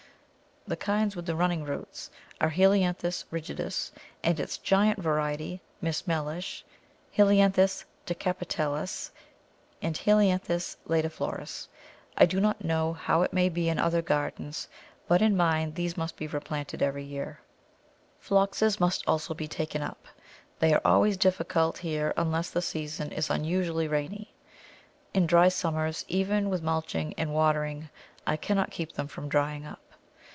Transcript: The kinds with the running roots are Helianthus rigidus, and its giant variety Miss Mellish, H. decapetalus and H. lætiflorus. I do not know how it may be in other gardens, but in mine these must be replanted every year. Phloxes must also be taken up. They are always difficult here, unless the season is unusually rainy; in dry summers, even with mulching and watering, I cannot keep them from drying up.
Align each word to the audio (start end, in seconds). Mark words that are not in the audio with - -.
The 0.67 0.77
kinds 0.77 1.15
with 1.15 1.25
the 1.25 1.35
running 1.35 1.63
roots 1.63 2.11
are 2.39 2.51
Helianthus 2.51 3.25
rigidus, 3.31 3.91
and 4.23 4.39
its 4.39 4.59
giant 4.59 4.99
variety 5.01 5.59
Miss 5.81 6.05
Mellish, 6.05 6.63
H. 7.13 7.17
decapetalus 7.17 9.09
and 9.81 9.95
H. 9.97 10.05
lætiflorus. 10.05 11.67
I 12.15 12.25
do 12.27 12.39
not 12.39 12.63
know 12.63 12.93
how 12.93 13.23
it 13.23 13.33
may 13.33 13.49
be 13.49 13.69
in 13.69 13.79
other 13.79 14.03
gardens, 14.03 14.67
but 15.07 15.23
in 15.23 15.35
mine 15.35 15.73
these 15.73 15.97
must 15.97 16.15
be 16.15 16.27
replanted 16.27 16.83
every 16.83 17.03
year. 17.03 17.39
Phloxes 18.21 18.79
must 18.79 19.03
also 19.07 19.33
be 19.33 19.47
taken 19.47 19.81
up. 19.81 20.05
They 20.59 20.71
are 20.75 20.81
always 20.85 21.17
difficult 21.17 21.79
here, 21.79 22.13
unless 22.15 22.51
the 22.51 22.61
season 22.61 23.11
is 23.11 23.31
unusually 23.31 23.87
rainy; 23.87 24.31
in 25.11 25.25
dry 25.25 25.49
summers, 25.49 26.05
even 26.07 26.51
with 26.51 26.61
mulching 26.61 27.15
and 27.17 27.33
watering, 27.33 27.89
I 28.27 28.37
cannot 28.37 28.69
keep 28.71 28.91
them 28.93 29.07
from 29.07 29.27
drying 29.27 29.65
up. 29.65 29.79